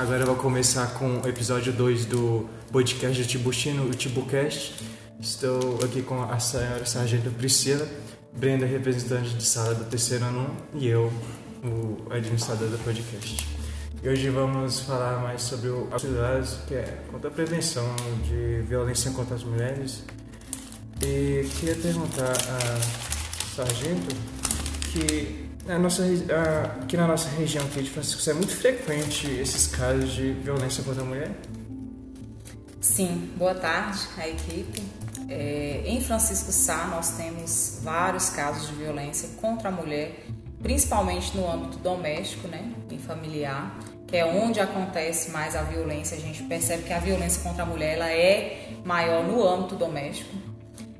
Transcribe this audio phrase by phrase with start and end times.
[0.00, 4.82] Agora eu vou começar com o episódio 2 do podcast do Tibuchino, o Tibucast.
[5.20, 7.86] Estou aqui com a senhora Sargento Priscila,
[8.32, 11.12] Brenda, representante de sala do terceiro ano, e eu,
[11.62, 13.46] o administrador do podcast.
[14.02, 17.84] E hoje vamos falar mais sobre o auxiliares, que é contra a prevenção
[18.24, 20.02] de violência contra as mulheres.
[21.02, 24.16] E queria perguntar a Sargento
[24.94, 26.02] que na nossa,
[26.82, 31.02] aqui na nossa região aqui de Francisco é muito frequente esses casos de violência contra
[31.02, 31.30] a mulher?
[32.80, 34.82] Sim, boa tarde à equipe.
[35.28, 40.26] É, em Francisco Sá nós temos vários casos de violência contra a mulher,
[40.60, 46.16] principalmente no âmbito doméstico, né, e familiar, que é onde acontece mais a violência.
[46.16, 50.34] A gente percebe que a violência contra a mulher ela é maior no âmbito doméstico.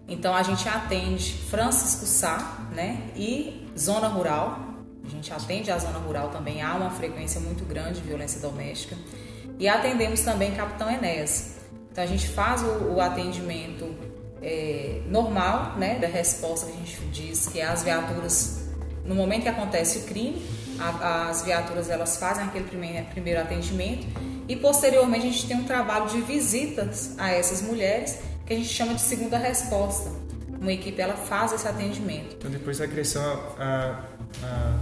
[0.07, 4.59] Então a gente atende Francisco Sá, né, e zona rural.
[5.05, 8.97] A gente atende a zona rural também, há uma frequência muito grande de violência doméstica.
[9.59, 11.57] E atendemos também Capitão Enéas.
[11.91, 13.95] Então a gente faz o, o atendimento
[14.43, 18.69] é, normal, né, da resposta que a gente diz que é as viaturas,
[19.05, 20.41] no momento que acontece o crime,
[20.79, 24.07] a, as viaturas elas fazem aquele primeiro, primeiro atendimento
[24.49, 28.69] e posteriormente a gente tem um trabalho de visitas a essas mulheres que a gente
[28.69, 30.11] chama de segunda resposta
[30.61, 32.37] uma equipe ela faz esse atendimento.
[32.39, 33.23] Então depois da agressão,
[33.59, 34.05] a,
[34.43, 34.77] a,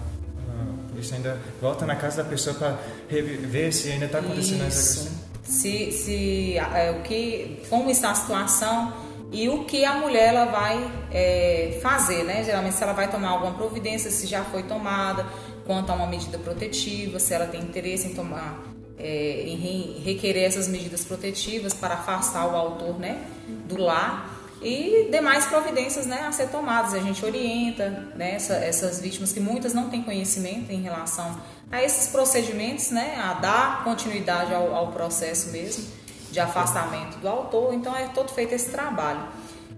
[0.49, 5.01] a polícia ainda volta na casa da pessoa para ver se ainda está acontecendo essa
[5.01, 5.29] agressão?
[5.45, 8.93] Se, se é, o que, como está a situação
[9.31, 12.43] e o que a mulher ela vai é, fazer, né?
[12.45, 15.25] Geralmente se ela vai tomar alguma providência, se já foi tomada,
[15.65, 18.63] quanto a uma medida protetiva, se ela tem interesse em tomar,
[18.99, 23.23] é, em requerer essas medidas protetivas para afastar o autor, né,
[23.67, 26.95] do lar e demais providências né, a ser tomadas.
[26.95, 31.83] A gente orienta né, essa, essas vítimas que muitas não têm conhecimento em relação a
[31.83, 35.87] esses procedimentos, né, a dar continuidade ao, ao processo mesmo
[36.31, 37.73] de afastamento do autor.
[37.73, 39.29] Então é todo feito esse trabalho.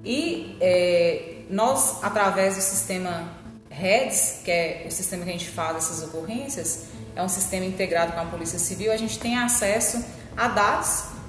[0.05, 3.29] E é, nós, através do sistema
[3.69, 8.13] REDS, que é o sistema que a gente faz essas ocorrências, é um sistema integrado
[8.13, 10.03] com a Polícia Civil, a gente tem acesso
[10.37, 11.20] a dados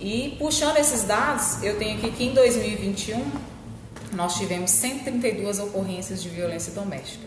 [0.00, 3.30] e puxando esses dados, eu tenho aqui que em 2021
[4.12, 7.26] nós tivemos 132 ocorrências de violência doméstica.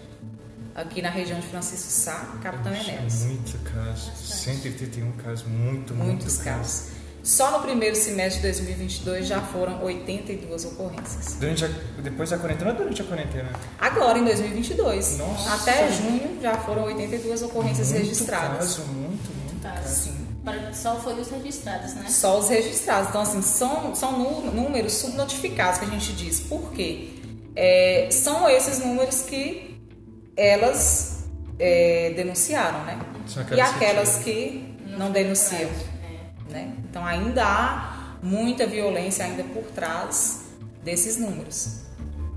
[0.73, 3.25] Aqui na região de Francisco Sá, Capitão Enéas.
[3.25, 4.11] Muito casos,
[4.41, 6.45] 131 casos, muito, muitos casos.
[6.45, 7.01] casos.
[7.23, 11.35] Só no primeiro semestre de 2022 já foram 82 ocorrências.
[11.39, 11.67] Durante a,
[12.01, 13.49] depois da quarentena ou durante a quarentena?
[13.79, 15.17] Agora, em 2022.
[15.19, 15.53] Nossa.
[15.53, 18.57] Até junho já foram 82 ocorrências muito registradas.
[18.57, 20.03] Caso, muito, muito tá, caso.
[20.03, 20.20] Sim.
[20.73, 22.09] Só foi os registrados, né?
[22.09, 23.09] Só os registrados.
[23.09, 24.17] Então, assim, são, são
[24.51, 26.39] números subnotificados que a gente diz.
[26.39, 27.09] Por quê?
[27.55, 29.79] É, são esses números que
[30.35, 31.25] elas
[31.59, 32.99] é, denunciaram, né?
[33.55, 35.69] E aquelas que não, não denunciam.
[35.69, 36.51] É.
[36.51, 36.73] Né?
[36.89, 40.41] Então, ainda há muita violência ainda por trás
[40.83, 41.81] desses números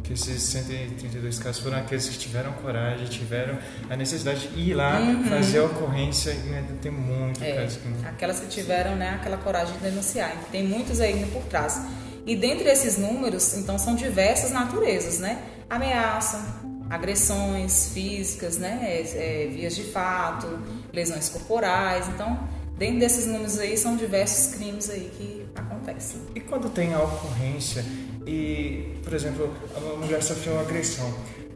[0.05, 5.01] que esses 132 casos foram aqueles que tiveram coragem, tiveram a necessidade de ir lá,
[5.01, 5.25] uhum.
[5.25, 8.09] fazer a ocorrência e ainda tem muito é, casos que não...
[8.09, 10.37] Aquelas que tiveram né, aquela coragem de denunciar.
[10.53, 11.81] Tem muitos ainda por trás.
[12.27, 15.43] E dentre esses números, então, são diversas naturezas, né?
[15.69, 18.81] Ameaça, agressões físicas, né?
[18.83, 20.59] É, é, vias de fato,
[20.93, 22.09] lesões corporais.
[22.09, 22.39] Então,
[22.77, 26.21] dentro desses números aí, são diversos crimes aí que acontecem.
[26.35, 27.85] E quando tem a ocorrência
[28.27, 31.13] e, por exemplo, a mulher sofreu agressão.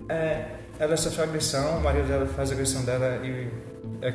[0.09, 0.47] É,
[0.79, 3.49] ela sofreu agressão, o marido dela faz agressão dela e
[4.03, 4.13] é,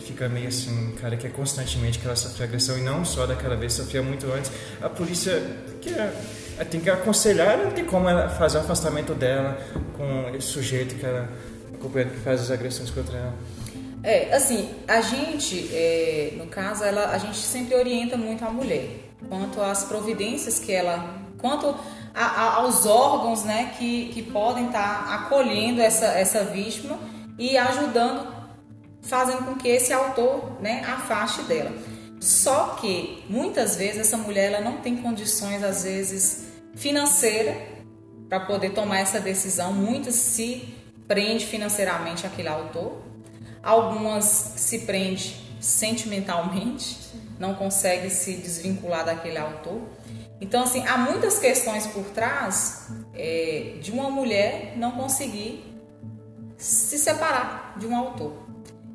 [0.00, 3.56] fica meio assim, cara, que é constantemente que ela sofre agressão e não só daquela
[3.56, 4.50] vez, sofria muito antes.
[4.80, 5.42] A polícia
[5.80, 6.12] que é,
[6.58, 9.58] é tem que aconselhar, não tem como ela fazer o afastamento dela
[9.96, 11.28] com esse sujeito que ela
[11.74, 13.34] acompanha que faz as agressões contra ela.
[14.02, 19.08] É, assim, a gente, é, no caso, ela, a gente sempre orienta muito a mulher
[19.28, 21.74] quanto às providências que ela quanto
[22.14, 26.98] a, a, aos órgãos né, que, que podem estar tá acolhendo essa, essa vítima
[27.38, 28.26] e ajudando,
[29.02, 31.72] fazendo com que esse autor né, afaste dela.
[32.20, 37.56] Só que muitas vezes essa mulher ela não tem condições, às vezes, financeiras
[38.28, 39.72] para poder tomar essa decisão.
[39.72, 40.74] Muitas se
[41.06, 43.00] prende financeiramente aquele autor,
[43.62, 46.98] algumas se prende sentimentalmente,
[47.38, 49.80] não consegue se desvincular daquele autor.
[50.40, 55.64] Então, assim, há muitas questões por trás é, de uma mulher não conseguir
[56.56, 58.46] se separar de um autor.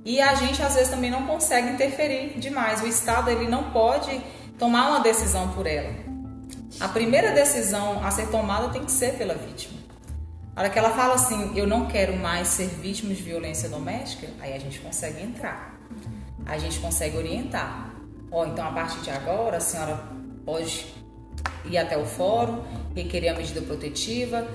[0.06, 2.82] E a gente, às vezes, também não consegue interferir demais.
[2.82, 4.22] O Estado, ele não pode
[4.58, 5.94] tomar uma decisão por ela.
[6.80, 9.80] A primeira decisão a ser tomada tem que ser pela vítima.
[10.56, 14.28] A hora que ela fala assim, eu não quero mais ser vítima de violência doméstica,
[14.40, 15.80] aí a gente consegue entrar.
[16.46, 17.94] A gente consegue orientar.
[18.32, 20.04] Ó, então a partir de agora a senhora
[20.46, 20.94] pode
[21.66, 22.62] ir até o fórum,
[22.96, 24.48] requerer a medida protetiva.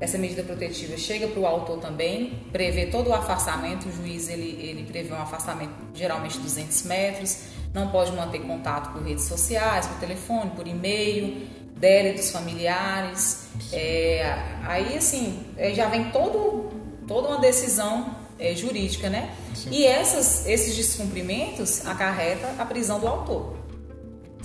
[0.00, 3.88] Essa medida protetiva chega para o autor também, prevê todo o afastamento.
[3.88, 7.38] O juiz ele, ele prevê um afastamento geralmente de 200 metros.
[7.72, 11.46] Não pode manter contato por redes sociais, por telefone, por e-mail,
[11.76, 13.46] dela dos familiares.
[13.72, 16.70] É, aí assim é, já vem todo,
[17.06, 19.34] toda uma decisão é, jurídica, né?
[19.54, 19.70] Sim.
[19.70, 23.56] E essas, esses descumprimentos acarreta a prisão do autor.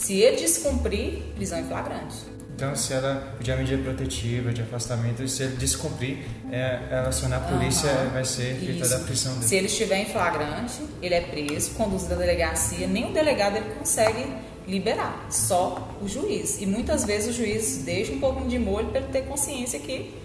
[0.01, 2.15] Se ele descumprir, prisão em flagrante.
[2.55, 7.43] Então, se ela pedir a medida protetiva de afastamento, se ele descumprir, é, ela acionar
[7.43, 8.09] a polícia, uhum.
[8.09, 9.45] vai ser feita da prisão dele.
[9.45, 13.75] Se ele estiver em flagrante, ele é preso, conduzido à delegacia, nem o delegado ele
[13.77, 14.25] consegue
[14.67, 16.59] liberar, só o juiz.
[16.59, 20.15] E muitas vezes o juiz deixa um pouquinho de molho para ele ter consciência que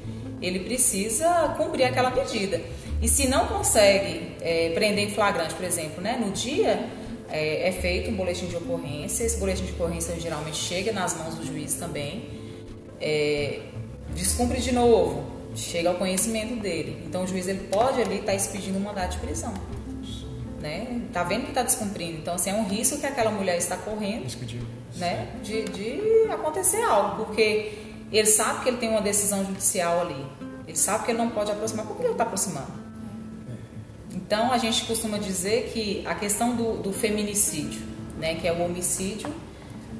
[0.40, 2.62] ele precisa cumprir aquela medida.
[3.02, 6.88] E se não consegue é, prender em flagrante, por exemplo, né, no dia
[7.31, 11.34] é, é, feito um boletim de ocorrência, esse boletim de ocorrência geralmente chega nas mãos
[11.34, 12.28] do juiz também,
[13.00, 13.61] é,
[14.14, 15.25] descumpre de novo,
[15.55, 17.02] chega ao conhecimento dele.
[17.06, 19.55] Então o juiz ele pode ali estar tá expedindo um mandado de prisão.
[20.61, 21.02] Né?
[21.12, 22.19] Tá vendo que está descumprindo.
[22.19, 24.26] Então, assim, é um risco que aquela mulher está correndo
[24.96, 25.29] né?
[25.43, 27.72] de, de acontecer algo, porque
[28.11, 30.26] ele sabe que ele tem uma decisão judicial ali.
[30.67, 31.87] Ele sabe que ele não pode aproximar.
[31.87, 32.86] Por que ele está aproximando?
[34.26, 37.81] Então, a gente costuma dizer que a questão do, do feminicídio,
[38.19, 39.32] né, que é o homicídio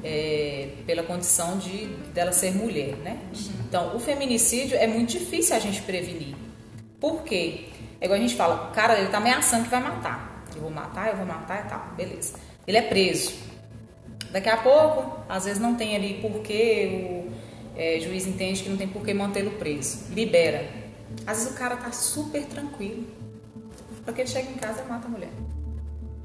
[0.03, 3.19] é, pela condição de dela ser mulher, né?
[3.65, 6.35] Então, o feminicídio é muito difícil a gente prevenir.
[6.99, 7.67] Por quê?
[8.01, 10.45] É igual a gente fala, o cara ele tá ameaçando que vai matar.
[10.53, 12.33] Eu vou matar, eu vou matar e tal, beleza.
[12.67, 13.33] Ele é preso.
[14.31, 18.75] Daqui a pouco, às vezes não tem ali porque o é, juiz entende que não
[18.75, 20.13] tem por que mantê-lo preso.
[20.13, 20.67] Libera.
[21.25, 23.16] Às vezes o cara tá super tranquilo
[24.07, 25.29] para que ele chegue em casa e mata a mulher.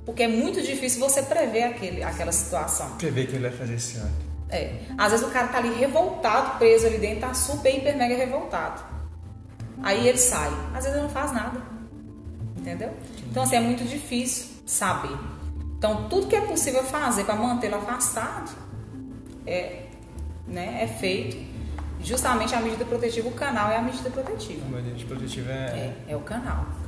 [0.06, 2.96] Porque é muito difícil você prever aquele, aquela situação.
[2.96, 4.32] Prever que ele vai fazer esse ato.
[4.48, 4.82] É.
[4.96, 8.84] Às vezes o cara tá ali revoltado, preso ali dentro, tá super, hiper, mega revoltado.
[9.82, 10.48] Aí ele sai.
[10.68, 11.60] Às vezes ele não faz nada.
[12.56, 12.92] Entendeu?
[13.28, 15.18] Então, assim, é muito difícil saber.
[15.76, 18.52] Então, tudo que é possível fazer para mantê-lo afastado
[19.44, 19.86] é,
[20.46, 21.36] né, é feito.
[22.00, 24.64] Justamente a medida protetiva, o canal é a medida protetiva.
[24.66, 25.94] A medida protetiva é...
[26.08, 26.81] É, é o canal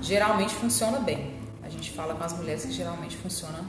[0.00, 1.34] geralmente funciona bem.
[1.62, 3.60] A gente fala com as mulheres que geralmente funciona,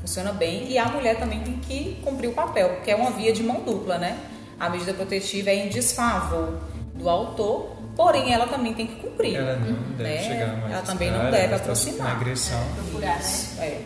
[0.00, 3.32] funciona bem e a mulher também tem que cumprir o papel, porque é uma via
[3.32, 4.18] de mão dupla, né?
[4.58, 6.58] A medida protetiva é em desfavor
[6.94, 9.36] do autor, porém ela também tem que cumprir.
[9.36, 10.22] Ela não deve né?
[10.22, 12.08] chegar mais Ela também não deve aproximar.
[12.08, 12.58] Uma agressão.
[12.58, 13.24] É, procurar, né?
[13.58, 13.82] É.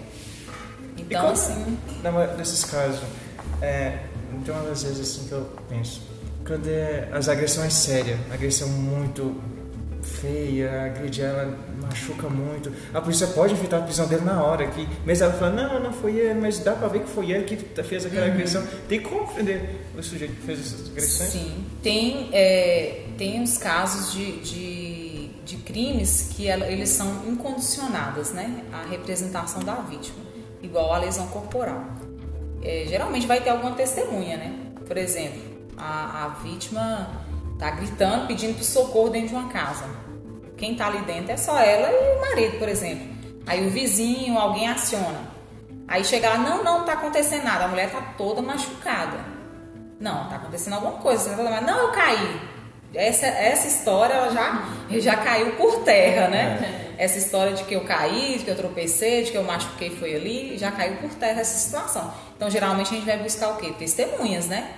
[0.99, 1.79] Então, assim.
[2.37, 3.01] Nesses casos,
[3.61, 3.99] é,
[4.33, 6.03] então às vezes assim que eu penso,
[6.47, 9.41] quando é, as agressões sérias, agressão muito
[10.25, 12.73] feia, agredir ela machuca muito.
[12.93, 15.93] A polícia pode evitar a prisão dele na hora, que mesmo ela falando, não, não
[15.93, 18.33] foi ele, mas dá pra ver que foi ele que fez aquela uhum.
[18.33, 18.67] agressão.
[18.89, 21.31] Tem como prender o sujeito que fez essas agressões?
[21.31, 28.33] Sim, tem, é, tem os casos de, de, de crimes que ela, eles são incondicionados,
[28.33, 28.65] né?
[28.73, 30.19] A representação da vítima,
[30.63, 31.85] igual a lesão corporal.
[32.63, 34.59] É, geralmente vai ter alguma testemunha, né?
[34.87, 35.41] Por exemplo,
[35.77, 37.11] a, a vítima
[37.59, 40.04] tá gritando, pedindo socorro dentro de uma casa
[40.57, 43.07] quem está ali dentro é só ela e o marido, por exemplo.
[43.47, 45.21] Aí o vizinho, alguém aciona.
[45.87, 47.65] Aí chega lá, não, não, não tá acontecendo nada.
[47.65, 49.19] A mulher tá toda machucada.
[50.01, 51.37] Não, tá acontecendo alguma coisa.
[51.37, 52.41] Tá não, eu caí.
[52.95, 54.69] Essa, essa história ela já,
[55.01, 56.95] já caiu por terra, né?
[56.99, 57.05] É.
[57.05, 60.15] Essa história de que eu caí, de que eu tropecei, de que eu machuquei foi
[60.15, 62.15] ali, já caiu por terra essa situação.
[62.37, 63.75] Então, geralmente a gente vai buscar o quê?
[63.77, 64.71] Testemunhas, né?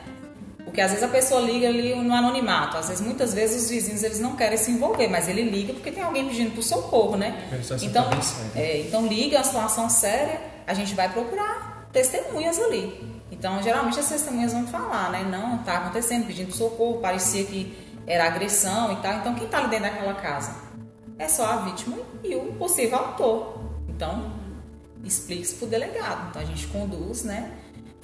[0.76, 4.02] Porque às vezes a pessoa liga ali no anonimato, às vezes muitas vezes os vizinhos
[4.02, 7.48] eles não querem se envolver, mas ele liga porque tem alguém pedindo por socorro, né?
[7.86, 8.04] Então,
[8.54, 12.92] é, então liga a situação séria, a gente vai procurar testemunhas ali.
[13.32, 15.22] Então geralmente as testemunhas vão falar, né?
[15.22, 17.74] Não, tá acontecendo, pedindo por socorro, parecia que
[18.06, 19.14] era agressão e tal.
[19.14, 20.56] Então quem está ali dentro daquela casa?
[21.18, 23.60] É só a vítima e o possível autor.
[23.88, 24.30] Então
[25.02, 26.28] explique-se para o delegado.
[26.28, 27.50] Então a gente conduz, né?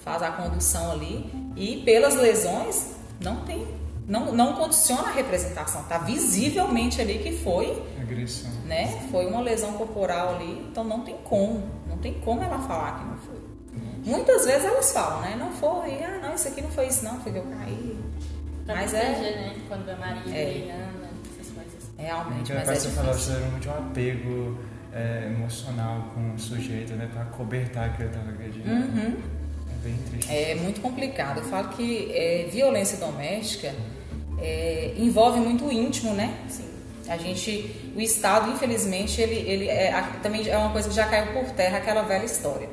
[0.05, 3.67] Faz a condução ali e pelas lesões não tem,
[4.07, 9.07] não, não condiciona a representação, tá visivelmente ali que foi agressão, né?
[9.11, 13.05] Foi uma lesão corporal ali, então não tem como, não tem como ela falar que
[13.05, 13.43] não foi.
[14.05, 15.37] Muitas vezes elas falam, né?
[15.39, 17.99] Não foi, ah, não, isso aqui não foi isso, não, foi que eu caí.
[18.67, 19.57] Pra mas proteger, é, né?
[19.69, 21.91] Quando a Maria é, brigando, essas coisas.
[21.97, 22.91] Realmente, então, mas é difícil.
[22.91, 24.59] Falar, você muito um apego
[24.93, 27.09] é, emocional com o sujeito, né?
[27.13, 28.69] Pra cobertar que ele estava agredindo.
[28.69, 29.17] Uhum.
[30.29, 31.39] É muito complicado.
[31.39, 33.75] Eu falo que é, violência doméstica
[34.39, 36.35] é, envolve muito o íntimo, né?
[36.49, 36.71] Sim.
[37.09, 41.33] A gente, o Estado, infelizmente, ele, ele é, também é uma coisa que já caiu
[41.33, 42.69] por terra, aquela velha história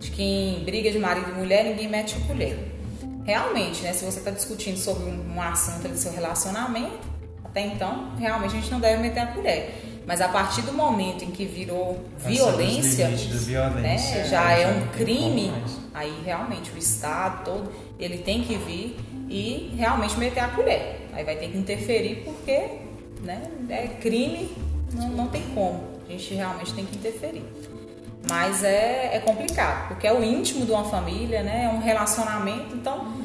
[0.00, 2.58] de que em briga de marido e mulher ninguém mete o colher.
[3.24, 3.92] Realmente, né?
[3.92, 6.98] Se você está discutindo sobre um, um assunto do seu relacionamento,
[7.44, 9.89] até então, realmente a gente não deve meter a colher.
[10.06, 15.52] Mas a partir do momento em que virou violência, violência né, já é um crime,
[15.94, 18.96] aí realmente o Estado todo ele tem que vir
[19.28, 21.08] e realmente meter a colher.
[21.12, 22.68] Aí vai ter que interferir porque
[23.22, 24.50] né, é crime,
[24.92, 25.84] não, não tem como.
[26.08, 27.44] A gente realmente tem que interferir.
[28.28, 31.64] Mas é, é complicado, porque é o íntimo de uma família, né?
[31.64, 33.20] É um relacionamento, então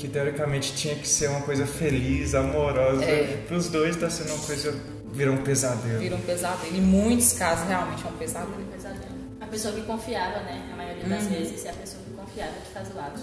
[0.00, 3.44] que teoricamente tinha que ser uma coisa feliz, amorosa, é.
[3.46, 4.74] para os dois está sendo uma coisa
[5.12, 5.98] virou um pesadelo.
[5.98, 6.76] Virou um pesadelo.
[6.76, 8.62] Em muitos casos realmente é um pesadelo.
[8.62, 9.20] Um pesadelo.
[9.40, 10.70] A pessoa que confiava, né?
[10.72, 11.30] A maioria das uhum.
[11.30, 13.20] vezes é a pessoa que confiava que faz o lado.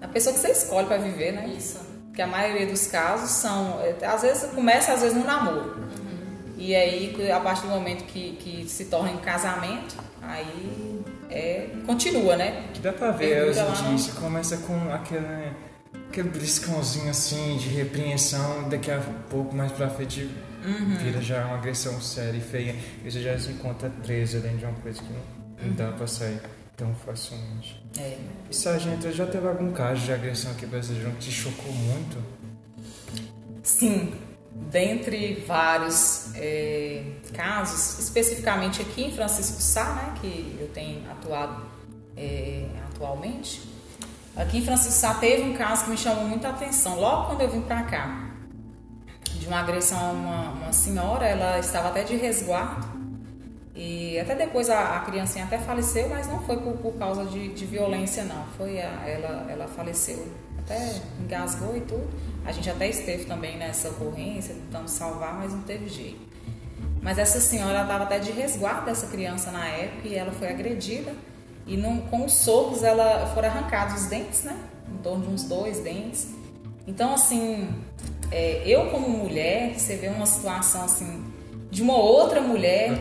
[0.00, 1.48] A pessoa que você escolhe para viver, né?
[1.56, 1.80] Isso.
[2.06, 5.76] Porque a maioria dos casos são, é, às vezes começa às vezes no namoro.
[5.76, 6.54] Uhum.
[6.58, 12.36] E aí a partir do momento que, que se torna em casamento, aí é, continua,
[12.36, 12.64] né?
[12.74, 15.52] Que dá pra ver hoje em dia, começa com aquele
[16.10, 19.00] aquele briscãozinho assim de repreensão, daqui a
[19.30, 20.28] pouco mais pra frente
[20.64, 20.96] uhum.
[20.96, 22.74] vira já uma agressão séria e feia.
[23.04, 26.06] E você já se encontra presa dentro de uma coisa que não, não dá pra
[26.06, 26.40] sair
[26.76, 27.80] tão facilmente.
[27.96, 28.18] É.
[28.50, 32.16] E sargento, já teve algum caso de agressão aqui brasileiro que te chocou muito?
[33.62, 34.12] Sim,
[34.52, 41.66] dentre vários é, casos, especificamente aqui em Francisco Sá, né, que eu tenho atuado
[42.16, 43.69] é, atualmente,
[44.36, 47.50] Aqui em Francisco Sá teve um caso que me chamou muita atenção, logo quando eu
[47.50, 48.30] vim para cá,
[49.24, 53.00] de uma agressão a uma, uma, senhora, ela estava até de resguardo.
[53.74, 57.48] E até depois a, a criancinha até faleceu, mas não foi por, por causa de,
[57.48, 60.26] de, violência não, foi a, ela, ela faleceu,
[60.58, 62.08] até engasgou e tudo.
[62.44, 66.20] A gente até esteve também nessa ocorrência, tentando salvar, mas não teve jeito.
[67.02, 71.14] Mas essa senhora estava até de resguardo dessa criança na época e ela foi agredida
[71.70, 74.58] e com os socos ela foram arrancados os dentes, né?
[74.92, 76.26] Em torno de uns dois dentes.
[76.84, 77.68] Então, assim,
[78.32, 81.24] é, eu como mulher, você vê uma situação assim
[81.70, 82.98] de uma outra mulher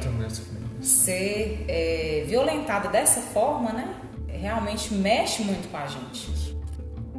[0.84, 3.96] ser é, violentada dessa forma, né?
[4.28, 6.56] Realmente mexe muito com a gente.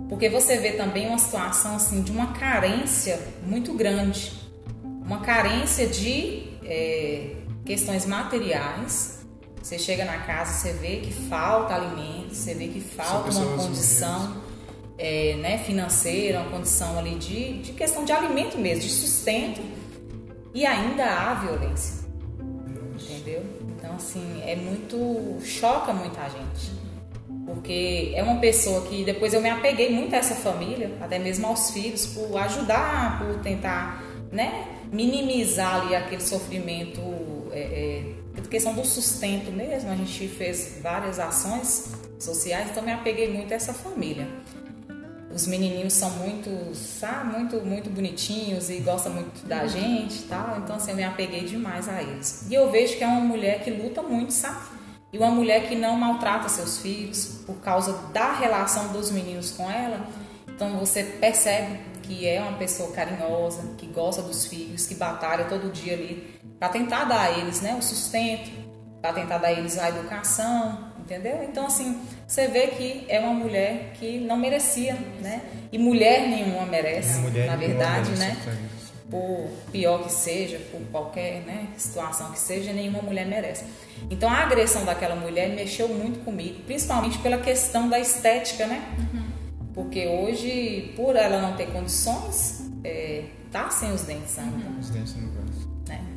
[0.09, 4.33] Porque você vê também uma situação assim de uma carência muito grande,
[5.04, 9.20] uma carência de é, questões materiais
[9.62, 14.43] você chega na casa, você vê que falta alimento, você vê que falta uma condição
[14.97, 19.61] é, né, financeira, uma condição ali de, de questão de alimento mesmo, de sustento,
[20.55, 22.00] e ainda há violência.
[23.00, 23.43] Entendeu?
[23.76, 25.38] Então, assim, é muito.
[25.43, 26.81] choca muita gente.
[27.47, 31.47] Porque é uma pessoa que depois eu me apeguei muito a essa família, até mesmo
[31.47, 37.00] aos filhos, por ajudar, por tentar né, minimizar ali aquele sofrimento.
[37.52, 43.32] É, é, questão do sustento mesmo, a gente fez várias ações sociais, então me apeguei
[43.32, 44.28] muito a essa família.
[45.32, 50.59] Os menininhos são muito, sabe, muito, muito bonitinhos e gostam muito da gente, tal.
[50.59, 52.47] Então assim, eu me apeguei demais a eles.
[52.50, 54.61] E eu vejo que é uma mulher que luta muito, sabe?
[55.12, 59.70] E uma mulher que não maltrata seus filhos por causa da relação dos meninos com
[59.70, 60.04] ela.
[60.49, 65.70] Então você percebe que é uma pessoa carinhosa, que gosta dos filhos, que batalha todo
[65.70, 68.50] dia ali para tentar dar a eles né, o sustento,
[69.00, 71.43] para tentar dar a eles a educação, entendeu?
[71.43, 71.99] Então, assim,
[72.29, 75.40] você vê que é uma mulher que não merecia, né?
[75.73, 78.37] E mulher nenhuma merece, mulher na verdade, né?
[79.11, 83.64] Por pior que seja, por qualquer né, situação que seja, nenhuma mulher merece.
[84.09, 88.85] Então, a agressão daquela mulher mexeu muito comigo, principalmente pela questão da estética, né?
[88.99, 89.25] Uhum.
[89.75, 94.69] Porque hoje, por ela não ter condições, é, tá sem os dentes ainda.
[94.69, 94.79] Uhum.
[94.79, 95.59] Os dentes no braço.
[95.59, 95.70] Né?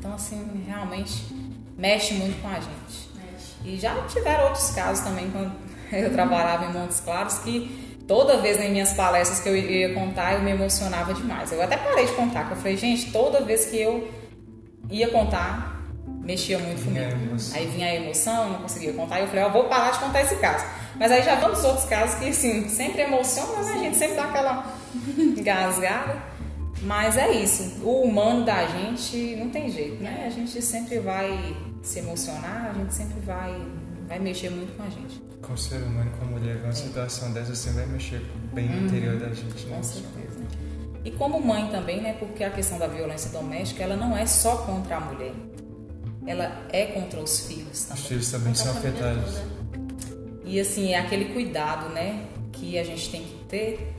[0.03, 1.33] Então, assim, realmente
[1.77, 3.09] mexe muito com a gente.
[3.15, 3.53] Mexe.
[3.63, 5.53] E já tiveram outros casos também, quando
[5.93, 10.33] eu trabalhava em Montes Claros, que toda vez nas minhas palestras que eu ia contar,
[10.33, 11.53] eu me emocionava demais.
[11.53, 14.11] Eu até parei de contar, que eu falei, gente, toda vez que eu
[14.91, 17.37] ia contar, mexia muito vinha comigo.
[17.53, 19.99] Aí vinha a emoção, não conseguia contar, e eu falei, ó, oh, vou parar de
[19.99, 20.65] contar esse caso.
[20.99, 23.71] Mas aí já vamos outros casos que, assim, sempre emocionam, né?
[23.75, 24.65] A gente sempre dá aquela
[25.17, 26.32] engasgada.
[26.83, 30.25] Mas é isso, o humano da gente não tem jeito, né?
[30.27, 33.65] A gente sempre vai se emocionar, a gente sempre vai,
[34.07, 35.21] vai mexer muito com a gente.
[35.41, 36.73] Com o ser humano, com a mulher, uma é.
[36.73, 38.21] situação dessa você vai mexer
[38.53, 38.85] bem no uhum.
[38.85, 39.77] interior da gente, né?
[39.77, 40.39] Com certeza.
[41.05, 42.13] E como mãe também, né?
[42.13, 45.33] Porque a questão da violência doméstica, ela não é só contra a mulher.
[46.25, 48.01] Ela é contra os filhos também.
[48.01, 49.41] Os filhos também são afetados.
[50.45, 52.25] E assim, é aquele cuidado, né?
[52.53, 53.93] Que a gente tem que ter,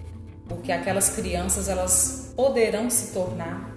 [0.49, 3.71] porque aquelas crianças, elas poderão se tornar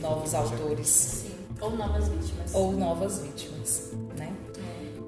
[0.00, 1.34] novos autores Sim.
[1.60, 2.54] Ou novas vítimas.
[2.54, 4.32] ou novas vítimas, né?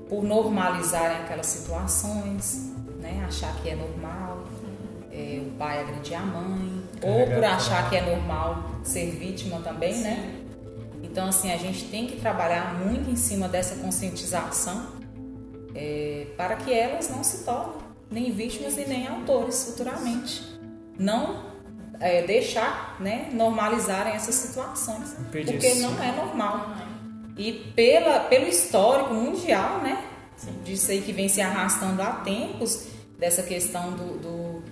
[0.08, 3.24] Por normalizarem aquelas situações, né?
[3.26, 4.44] Achar que é normal,
[5.12, 10.00] é, o pai agredir a mãe, ou por achar que é normal ser vítima também,
[10.00, 10.36] né?
[11.02, 14.86] Então, assim, a gente tem que trabalhar muito em cima dessa conscientização
[15.74, 20.49] é, para que elas não se tornem nem vítimas e nem autores futuramente.
[21.00, 21.50] Não
[21.98, 25.14] é, deixar, né, normalizarem essas situações.
[25.30, 26.74] Porque esse- não é normal.
[27.36, 30.04] E pela, pelo histórico mundial, né?
[30.36, 30.52] Sim.
[30.64, 32.86] Disso aí que vem se arrastando há tempos,
[33.18, 34.62] dessa questão do, do,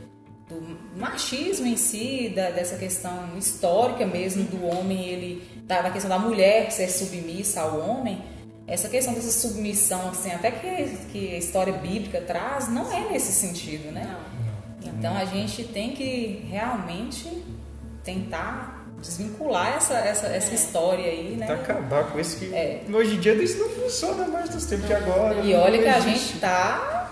[0.48, 6.08] do machismo em si, da- dessa questão histórica mesmo do homem, ele, da, da questão
[6.10, 8.22] da mulher ser submissa ao homem,
[8.66, 13.32] essa questão dessa submissão, assim, até que, que a história bíblica traz, não é nesse
[13.32, 14.04] sentido, né?
[14.10, 14.37] Não.
[14.82, 17.44] Então a gente tem que realmente
[18.04, 21.46] tentar desvincular essa, essa, essa história aí, né?
[21.46, 22.82] Tá acabar com isso que É.
[22.92, 25.40] hoje em dia isso não funciona mais nos tempos de agora.
[25.40, 27.10] E olha que a gente tá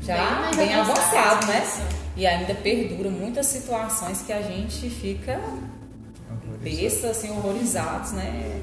[0.00, 1.60] já Bem bem avançado né?
[1.60, 1.82] nisso.
[2.16, 5.40] E ainda perdura muitas situações que a gente fica
[6.62, 8.62] besta, assim, horrorizados, né?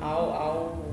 [0.00, 0.86] Ao, ao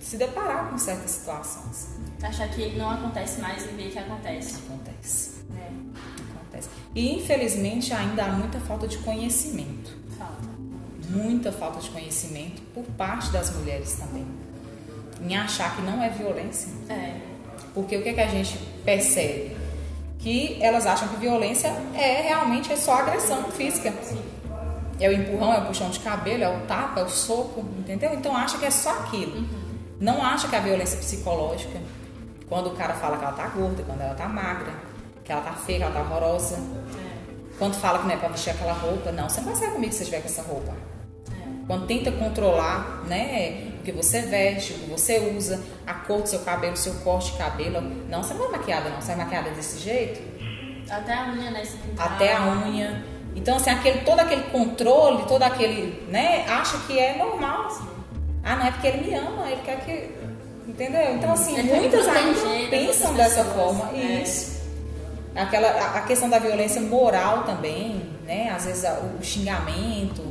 [0.00, 1.88] se deparar com certas situações.
[2.22, 4.54] Achar que não acontece mais e ver que acontece.
[4.54, 4.60] Né?
[4.66, 5.33] acontece.
[6.94, 9.96] E infelizmente ainda há muita falta de conhecimento.
[10.16, 10.48] Falta.
[11.10, 14.26] Muita falta de conhecimento por parte das mulheres também.
[15.20, 16.68] Em achar que não é violência.
[16.88, 17.20] É.
[17.72, 19.56] Porque o que, é que a gente percebe?
[20.20, 23.92] Que elas acham que violência é realmente é só agressão física.
[25.00, 28.14] É o empurrão, é o puxão de cabelo, é o tapa, é o soco, entendeu?
[28.14, 29.44] Então acha que é só aquilo.
[30.00, 31.80] Não acha que a violência psicológica,
[32.48, 34.72] quando o cara fala que ela tá gorda, quando ela tá magra,
[35.24, 37.34] que ela tá feia, que ela tá horrorosa, É.
[37.58, 39.92] quando fala que não é pra vestir aquela roupa, não, você não vai sair comigo
[39.92, 40.72] se você estiver com essa roupa.
[41.30, 41.66] É.
[41.66, 46.28] Quando tenta controlar, né, o que você veste, o que você usa, a cor do
[46.28, 47.80] seu cabelo, o seu corte de cabelo.
[48.08, 50.20] Não, você não vai maquiada não, você vai maquiada desse jeito,
[50.90, 51.62] Até a unha, né?
[51.98, 53.04] Até a unha.
[53.34, 57.68] Então, assim, aquele, todo aquele controle, todo aquele, né, acha que é normal.
[58.42, 60.14] Ah, não é porque ele me ama, ele quer que...
[60.68, 61.14] Entendeu?
[61.14, 63.90] Então, assim, me muitas ainda pensam dessa forma.
[63.94, 64.22] É.
[64.22, 64.53] Isso.
[65.34, 68.50] Aquela, a- a questão da violência moral também, né?
[68.50, 68.84] Às vezes
[69.20, 70.22] o xingamento,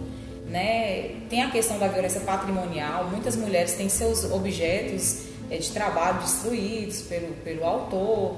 [0.48, 1.16] né?
[1.30, 3.06] Tem a questão da violência patrimonial.
[3.10, 8.38] Muitas mulheres têm seus objetos eh, de trabalho destruídos pelo, pelo autor.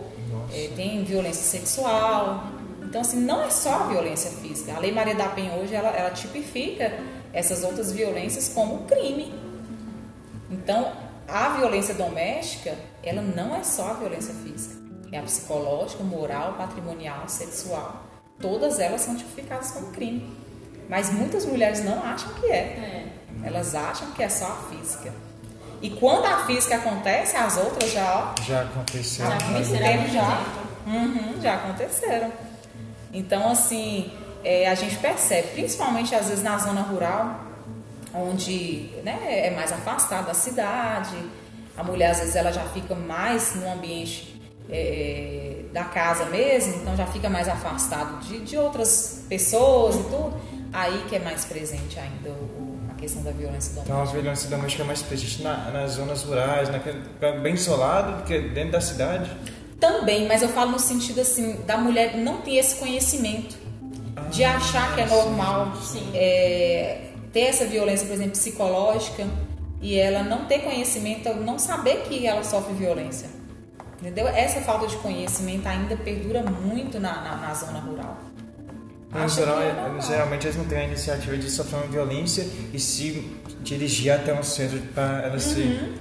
[0.53, 2.45] Eh, tem violência sexual.
[2.81, 4.73] Então, assim, não é só a violência física.
[4.73, 6.93] A Lei Maria da Penha hoje, ela, ela tipifica
[7.33, 9.33] essas outras violências como crime.
[10.49, 10.91] Então,
[11.27, 12.73] a violência doméstica,
[13.03, 14.84] ela não é só a violência física.
[15.11, 18.03] É a psicológica, moral, patrimonial, sexual.
[18.39, 20.35] Todas elas são tipificadas como crime.
[20.89, 22.55] Mas muitas mulheres não acham que é.
[22.55, 23.07] É.
[23.43, 25.13] Elas acham que é só a física.
[25.81, 29.25] E quando a física acontece, as outras já, ó, Já aconteceu.
[29.25, 30.37] Já Já muito aconteceram há tempo muito já.
[30.37, 30.65] tempo.
[30.87, 32.31] Uhum, já aconteceram.
[33.13, 34.11] Então, assim,
[34.43, 37.39] é, a gente percebe, principalmente às vezes na zona rural,
[38.13, 41.15] onde né, é mais afastado da cidade,
[41.77, 44.34] a mulher às vezes ela já fica mais no ambiente
[44.69, 50.33] é, da casa mesmo, então já fica mais afastado de, de outras pessoas e tudo,
[50.73, 53.83] aí que é mais presente ainda o- a questão da violência doméstica.
[53.93, 56.99] Então, as violências domésticas é mais presente na, nas zonas rurais, naquele,
[57.41, 59.29] bem isolado, do que dentro da cidade.
[59.79, 63.55] Também, mas eu falo no sentido assim, da mulher não ter esse conhecimento,
[64.31, 66.09] de achar que é normal Sim.
[66.13, 69.27] é, ter essa violência, por exemplo, psicológica,
[69.81, 73.27] e ela não ter conhecimento, não saber que ela sofre violência.
[74.05, 74.27] Entendeu?
[74.27, 78.19] Essa falta de conhecimento ainda perdura muito na, na, na zona rural.
[79.11, 82.47] No Acha geral, que é geralmente eles não têm a iniciativa de sofrer uma violência
[82.71, 83.27] e se
[83.61, 85.95] dirigir até um centro para ela se.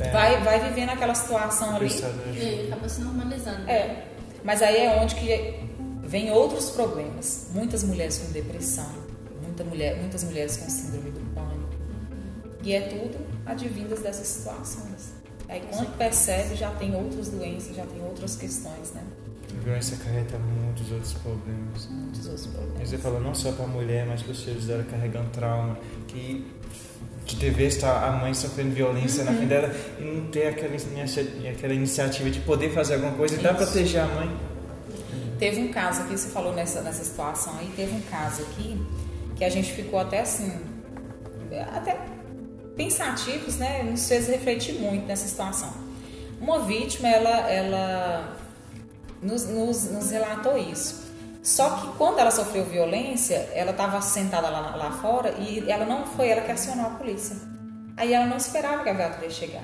[0.00, 1.86] É, Vai, vai vivendo aquela situação ali.
[1.86, 3.70] prestar E acaba se normalizando.
[3.70, 4.04] É,
[4.42, 5.60] mas aí é onde que
[6.02, 7.50] vem outros problemas.
[7.54, 8.90] Muitas mulheres com depressão,
[9.42, 11.70] muita mulher, muitas mulheres com síndrome do pânico.
[12.64, 15.21] E é tudo advindas dessas situações.
[15.52, 19.02] Aí quando percebe já tem outras doenças, já tem outras questões, né?
[19.54, 21.88] A violência acarreta muitos outros problemas.
[21.90, 22.88] Muitos outros problemas.
[22.88, 25.76] Você falou não só para a mulher, mas para os filhos dela carregando trauma,
[26.08, 26.50] que
[27.26, 31.74] de ter visto a mãe sofrendo violência na frente dela e não ter aquela, aquela
[31.74, 33.64] iniciativa de poder fazer alguma coisa e dar Isso.
[33.64, 34.34] proteger a mãe.
[35.38, 38.80] Teve um caso aqui, você falou nessa, nessa situação aí, teve um caso aqui
[39.36, 40.50] que a gente ficou até assim,
[41.74, 41.98] até
[42.76, 43.82] pensativos, né?
[43.82, 45.72] Nos fez refletir muito nessa situação.
[46.40, 48.36] Uma vítima, ela, ela
[49.22, 51.02] nos, nos, nos relatou isso.
[51.42, 56.06] Só que quando ela sofreu violência, ela estava sentada lá, lá fora e ela não
[56.06, 57.36] foi ela que acionou a polícia.
[57.96, 59.62] Aí ela não esperava que a viatura ia chegar.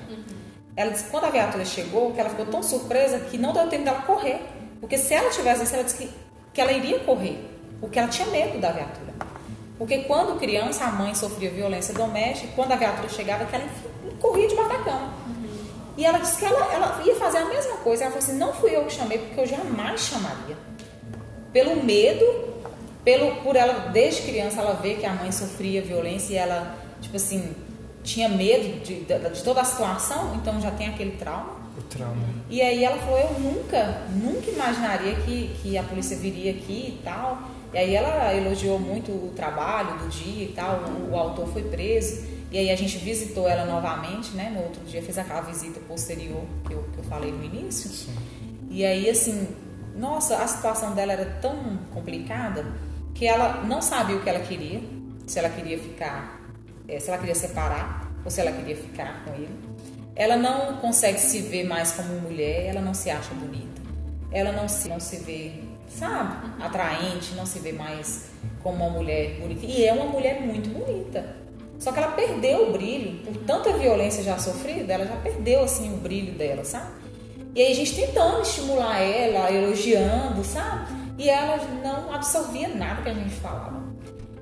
[0.75, 3.85] Ela disse quando a viatura chegou, que ela ficou tão surpresa que não deu tempo
[3.85, 4.41] dela correr.
[4.79, 6.09] Porque se ela tivesse, ela disse que,
[6.53, 7.37] que ela iria correr,
[7.81, 9.13] porque ela tinha medo da viatura.
[9.79, 13.67] Porque quando criança, a mãe sofria violência doméstica, quando a viatura chegava, que ela
[14.19, 15.13] corria debaixo da cama.
[15.97, 18.03] E ela disse que ela, ela ia fazer a mesma coisa.
[18.03, 20.55] Ela falou assim: não fui eu que chamei, porque eu jamais chamaria
[21.51, 22.25] pelo medo,
[23.03, 27.15] pelo por ela desde criança ela vê que a mãe sofria violência e ela tipo
[27.15, 27.55] assim
[28.03, 31.59] tinha medo de, de, de toda a situação, então já tem aquele trauma.
[31.77, 32.15] O trauma.
[32.49, 37.01] E aí ela falou, eu nunca, nunca imaginaria que, que a polícia viria aqui e
[37.03, 37.37] tal.
[37.73, 41.63] E aí ela elogiou muito o trabalho do dia e tal, o, o autor foi
[41.63, 42.27] preso.
[42.51, 44.49] E aí a gente visitou ela novamente, né?
[44.49, 47.89] No outro dia fez aquela visita posterior que eu, que eu falei no início.
[47.89, 48.15] Sim.
[48.71, 49.47] E aí, assim,
[49.95, 52.65] nossa, a situação dela era tão complicada
[53.13, 54.81] que ela não sabia o que ela queria,
[55.27, 56.41] se ela queria ficar,
[56.87, 59.53] eh, se ela queria separar ou se ela queria ficar com ele.
[60.15, 63.81] Ela não consegue se ver mais como mulher, ela não se acha bonita.
[64.31, 65.53] Ela não se, não se vê,
[65.89, 68.29] sabe, atraente, não se vê mais
[68.63, 69.65] como uma mulher bonita.
[69.65, 71.35] E é uma mulher muito bonita.
[71.79, 75.93] Só que ela perdeu o brilho, por tanta violência já sofrida, ela já perdeu assim
[75.93, 76.91] o brilho dela, sabe?
[77.55, 80.93] E aí a gente tentando estimular ela, elogiando, sabe?
[81.17, 83.81] E ela não absorvia nada que a gente falava.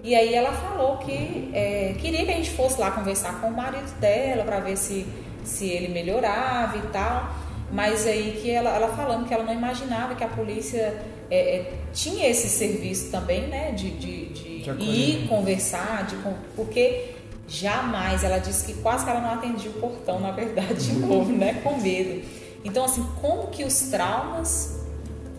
[0.03, 3.53] E aí ela falou que é, queria que a gente fosse lá conversar com o
[3.53, 5.05] marido dela para ver se,
[5.43, 7.29] se ele melhorava e tal.
[7.71, 11.73] Mas aí que ela, ela falando que ela não imaginava que a polícia é, é,
[11.93, 13.71] tinha esse serviço também, né?
[13.71, 16.15] De, de, de, De ir conversar, de,
[16.55, 17.15] porque
[17.47, 21.31] jamais, ela disse que quase que ela não atendia o portão, na verdade, de novo,
[21.31, 21.61] né?
[21.63, 22.21] Com medo.
[22.63, 24.85] Então, assim, como que os traumas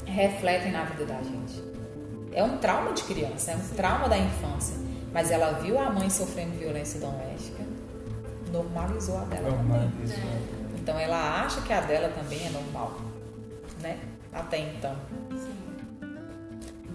[0.05, 1.63] refletem na vida da gente?
[2.33, 4.77] É um trauma de criança, é um trauma da infância.
[5.13, 7.65] Mas ela viu a mãe sofrendo violência doméstica,
[8.53, 10.09] normalizou a dela Normal, também.
[10.89, 12.99] Então ela acha que a dela também é normal,
[13.83, 13.99] né?
[14.33, 14.97] Até então.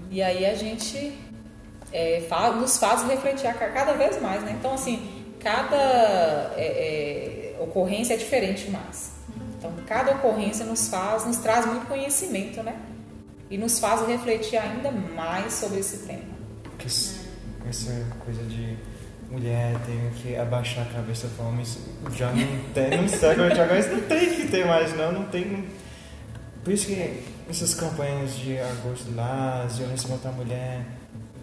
[0.09, 1.15] E aí a gente
[1.91, 4.55] é, fa- nos faz refletir cada vez mais, né?
[4.59, 5.75] Então assim, cada
[6.57, 9.11] é, é, ocorrência é diferente demais.
[9.59, 12.75] Então cada ocorrência nos faz, nos traz muito conhecimento, né?
[13.47, 16.33] E nos faz refletir ainda mais sobre esse tema.
[17.69, 17.91] Essa
[18.25, 18.75] coisa de
[19.31, 21.79] mulher tem que abaixar a cabeça para homens
[22.15, 25.23] já não tem, não século de agora isso não tem que ter mais não, não
[25.25, 25.65] tem.
[26.63, 30.85] Por isso que essas campanhas de agosto lá, violência contra a mulher,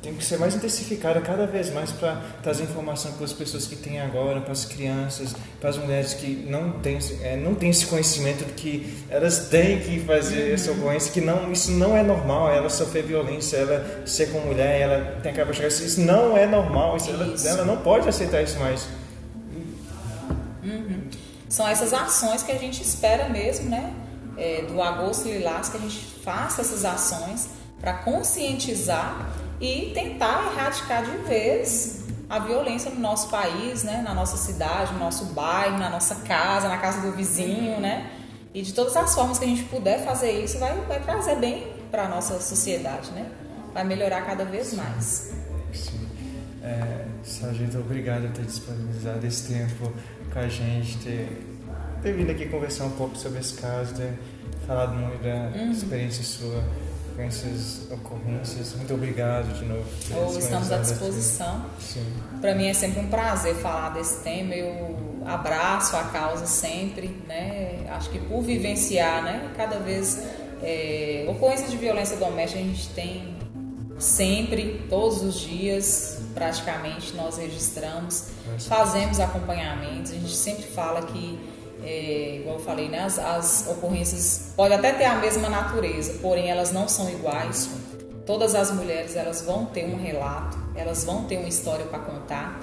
[0.02, 3.76] tem que ser mais intensificada cada vez mais para trazer informação para as pessoas que
[3.76, 7.84] têm agora, para as crianças, para as mulheres que não têm, é, não têm esse
[7.84, 12.50] conhecimento de que elas têm que fazer essa ocorrência, que não, isso não é normal,
[12.50, 16.96] ela sofrer violência, ela ser com mulher, ela tem que abaixar isso, não é normal,
[16.96, 17.46] isso, ela, Isso.
[17.46, 18.88] ela não pode aceitar isso mais.
[21.48, 23.92] São essas ações que a gente espera mesmo, né?
[24.38, 27.48] É, do Agosto Lilás, que a gente faça essas ações
[27.80, 29.28] para conscientizar
[29.60, 34.02] e tentar erradicar de vez a violência no nosso país, né?
[34.04, 38.10] Na nossa cidade, no nosso bairro, na nossa casa, na casa do vizinho, né?
[38.54, 41.72] E de todas as formas que a gente puder fazer isso, vai, vai trazer bem
[41.90, 43.26] para a nossa sociedade, né?
[43.74, 45.32] Vai melhorar cada vez mais.
[45.72, 46.08] Sim.
[46.62, 49.92] É, Sargento, obrigado por ter disponibilizado esse tempo
[50.32, 51.46] com a gente, ter,
[52.02, 54.12] ter vindo aqui conversar um pouco sobre esse caso, ter
[54.66, 55.70] falado muito da Uhum.
[55.72, 56.62] experiência sua
[57.20, 58.74] essas ocorrências.
[58.74, 59.84] Muito obrigado de novo.
[60.14, 61.66] Ou estamos à disposição.
[62.40, 64.54] Para mim é sempre um prazer falar desse tema.
[64.54, 67.86] Eu abraço a causa sempre, né?
[67.90, 69.52] Acho que por vivenciar, né?
[69.56, 70.22] Cada vez
[70.62, 73.40] é, ocorrências de violência doméstica a gente tem
[73.98, 78.30] sempre, todos os dias, praticamente nós registramos,
[78.60, 80.12] fazemos acompanhamentos.
[80.12, 81.38] A gente sempre fala que,
[81.84, 83.00] é, igual eu falei, né?
[83.00, 87.70] As, as ocorrências podem até ter a mesma natureza, porém elas não são iguais.
[88.26, 92.60] Todas as mulheres elas vão ter um relato, elas vão ter uma história para contar,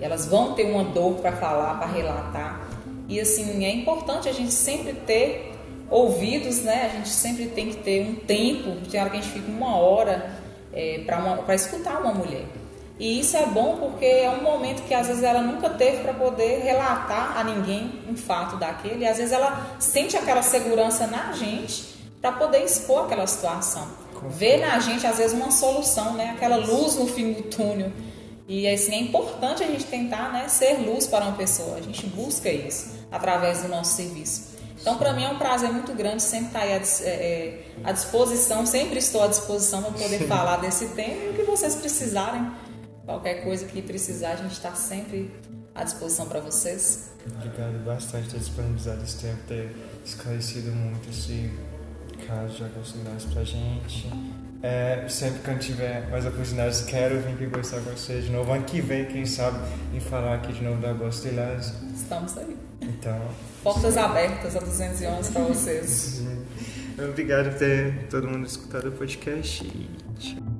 [0.00, 2.68] elas vão ter uma dor para falar, para relatar.
[3.08, 5.54] E assim, é importante a gente sempre ter
[5.88, 6.90] ouvidos, né?
[6.92, 9.76] A gente sempre tem que ter um tempo, tem hora que a gente fica uma
[9.76, 10.30] hora
[10.72, 12.44] é, para escutar uma mulher.
[12.98, 16.14] E isso é bom porque é um momento que às vezes ela nunca teve para
[16.14, 19.04] poder relatar a ninguém um fato daquele.
[19.04, 23.86] E às vezes ela sente aquela segurança na gente para poder expor aquela situação.
[24.30, 26.30] Ver na gente às vezes uma solução, né?
[26.36, 27.92] Aquela luz no fim do túnel.
[28.48, 31.76] E assim é importante a gente tentar, né, ser luz para uma pessoa.
[31.76, 34.56] A gente busca isso através do nosso serviço.
[34.80, 37.64] Então, para mim é um prazer muito grande sempre estar aí à, dis- é, é,
[37.84, 41.74] à disposição, sempre estou à disposição para poder falar desse tema e o que vocês
[41.74, 42.46] precisarem.
[43.06, 45.30] Qualquer coisa que precisar, a gente está sempre
[45.72, 47.12] à disposição para vocês.
[47.24, 49.70] Obrigado bastante por ter disponibilizado esse tempo, ter
[50.04, 51.50] esclarecido muito esse
[52.26, 54.10] caso de agrocinidades pra gente.
[54.60, 58.52] É, sempre que eu tiver mais oportunidades, quero vir aqui conversar com vocês de novo.
[58.52, 59.58] Ano que vem, quem sabe,
[59.94, 61.74] em falar aqui de novo da Agostilhas.
[61.94, 62.56] Estamos aí.
[62.80, 63.20] Então,
[63.62, 66.22] Portas abertas a 211 para vocês.
[66.98, 69.88] obrigado por ter todo mundo escutado o podcast e
[70.18, 70.55] tchau.